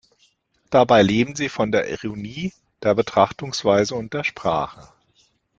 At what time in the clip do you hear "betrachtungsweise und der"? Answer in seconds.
2.95-4.23